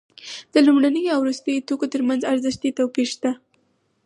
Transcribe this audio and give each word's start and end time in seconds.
د 0.53 0.55
لومړنیو 0.67 1.13
او 1.15 1.19
وروستیو 1.23 1.65
توکو 1.67 1.85
ترمنځ 1.93 2.21
ارزښتي 2.31 2.69
توپیر 2.79 3.07
شته 3.13 3.31